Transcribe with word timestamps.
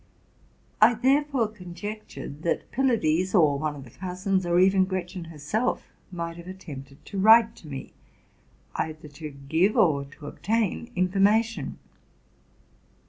I 0.81 0.95
there 0.95 1.23
fore 1.23 1.47
conjectured 1.47 2.41
that 2.41 2.71
Pylades, 2.71 3.35
or 3.35 3.59
one 3.59 3.75
of 3.75 3.83
the 3.83 3.91
cousins, 3.91 4.47
or 4.47 4.57
even 4.59 4.85
Gretchen 4.85 5.25
herself, 5.25 5.93
might 6.11 6.37
have 6.37 6.47
attempted 6.47 7.05
to 7.05 7.19
write 7.19 7.55
to 7.57 7.67
me, 7.67 7.93
either 8.73 9.07
to 9.07 9.29
give 9.29 9.77
or 9.77 10.05
to 10.05 10.25
obtain 10.25 10.89
information. 10.95 11.77